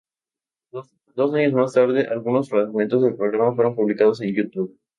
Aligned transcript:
Dos 1.15 1.31
años 1.35 1.53
más 1.53 1.73
tarde, 1.73 2.07
algunos 2.09 2.49
fragmentos 2.49 3.03
del 3.03 3.15
programa 3.15 3.53
fueron 3.53 3.75
publicados 3.75 4.19
en 4.21 4.33
YouTube. 4.33 4.75